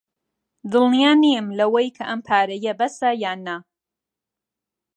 [0.71, 3.57] دڵنیا نیم لەوەی کە ئەم پارەیە بەسە یان نا.